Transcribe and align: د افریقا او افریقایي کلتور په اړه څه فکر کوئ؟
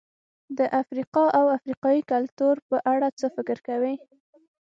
د 0.57 0.59
افریقا 0.81 1.23
او 1.39 1.45
افریقایي 1.57 2.01
کلتور 2.11 2.55
په 2.69 2.77
اړه 2.93 3.07
څه 3.19 3.27
فکر 3.35 3.57
کوئ؟ 3.67 3.95